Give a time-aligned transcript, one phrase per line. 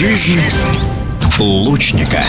[0.00, 0.40] Жизнь
[1.38, 2.24] лучника.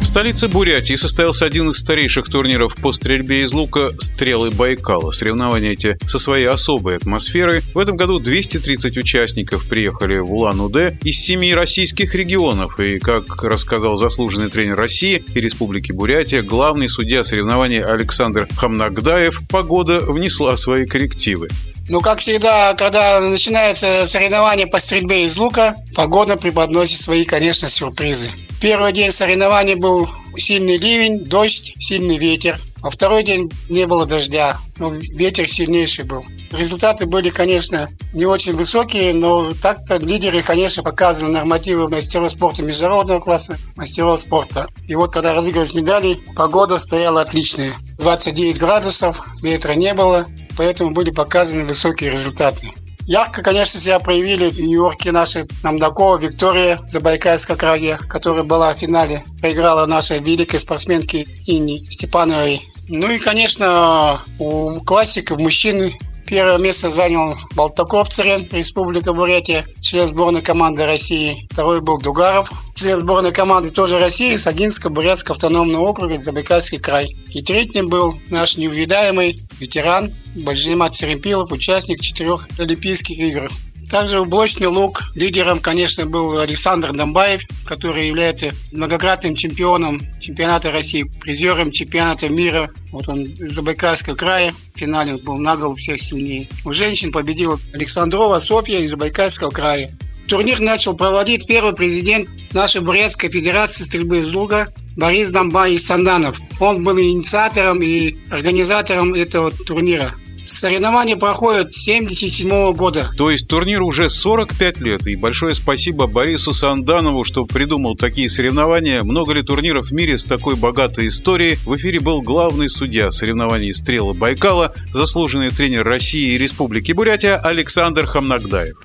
[0.00, 5.12] В столице Бурятии состоялся один из старейших турниров по стрельбе из лука «Стрелы Байкала».
[5.12, 7.60] Соревнования эти со своей особой атмосферой.
[7.72, 12.80] В этом году 230 участников приехали в Улан-Удэ из семи российских регионов.
[12.80, 20.00] И, как рассказал заслуженный тренер России и Республики Бурятия, главный судья соревнований Александр Хамнагдаев, погода
[20.00, 21.48] внесла свои коррективы.
[21.88, 28.28] Ну, как всегда, когда начинается соревнование по стрельбе из лука, погода преподносит свои, конечно, сюрпризы.
[28.60, 32.58] Первый день соревнований был сильный ливень, дождь, сильный ветер.
[32.82, 36.24] А второй день не было дождя, но ветер сильнейший был.
[36.50, 43.20] Результаты были, конечно, не очень высокие, но так-то лидеры, конечно, показывали нормативы мастеров спорта международного
[43.20, 44.66] класса, мастеров спорта.
[44.86, 47.72] И вот когда разыгрывались медали, погода стояла отличная.
[47.98, 50.26] 29 градусов, ветра не было,
[50.56, 52.68] поэтому были показаны высокие результаты.
[53.06, 59.22] Ярко, конечно, себя проявили в Нью-Йорке наши Намдакова Виктория Забайкальская крае, которая была в финале,
[59.40, 62.60] проиграла нашей великой спортсменке Инне Степановой.
[62.88, 65.92] Ну и, конечно, у классиков мужчины
[66.32, 71.46] Первое место занял Балтаков Царен, Республика Бурятия, член сборной команды России.
[71.50, 77.14] Второй был Дугаров, член сборной команды тоже России, Сагинска, Бурятского автономного округа, Забайкальский край.
[77.34, 83.50] И третьим был наш неувидаемый ветеран Бальжимат Серемпилов, участник четырех Олимпийских игр.
[83.90, 91.10] Также в блочный лук лидером, конечно, был Александр Домбаев, который является многократным чемпионом чемпионата России,
[91.20, 92.70] призером чемпионата мира.
[92.90, 94.54] Вот он из Забайкальского края.
[94.74, 96.48] В финале он был на голову всех сильнее.
[96.64, 99.90] У женщин победила Александрова Софья из Забайкальского края.
[100.26, 106.40] Турнир начал проводить первый президент нашей Бурятской Федерации стрельбы из лука Борис Домбаевич Санданов.
[106.60, 110.12] Он был инициатором и организатором этого турнира.
[110.44, 113.10] Соревнования проходят с 77 года.
[113.16, 115.06] То есть турнир уже 45 лет.
[115.06, 119.04] И большое спасибо Борису Санданову, что придумал такие соревнования.
[119.04, 121.56] Много ли турниров в мире с такой богатой историей?
[121.64, 128.06] В эфире был главный судья соревнований «Стрела Байкала», заслуженный тренер России и Республики Бурятия Александр
[128.06, 128.76] Хамнагдаев.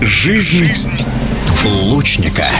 [0.00, 0.74] Жизнь
[1.64, 2.50] лучника.